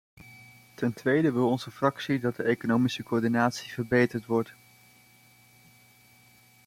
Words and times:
Ten 0.75 0.93
tweede 0.93 1.31
wil 1.31 1.49
onze 1.49 1.71
fractie 1.71 2.19
dat 2.19 2.35
de 2.35 2.43
economische 2.43 3.03
coördinatie 3.03 3.73
verbeterd 3.73 4.25
wordt. 4.25 4.53